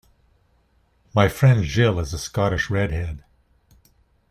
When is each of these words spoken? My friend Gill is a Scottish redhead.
My 1.13 1.27
friend 1.27 1.63
Gill 1.63 1.99
is 1.99 2.11
a 2.11 2.17
Scottish 2.17 2.71
redhead. 2.71 3.23